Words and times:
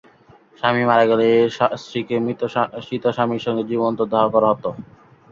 স্বামী 0.59 0.83
মারা 0.85 1.05
গেলে 1.11 1.27
স্ত্রীকে 1.79 2.15
মৃত 2.25 2.41
স্বামীর 3.09 3.43
সঙ্গে 3.45 3.63
জীবন্ত 3.71 3.99
দাহ 4.13 4.25
করা 4.33 4.47
হত। 4.51 4.65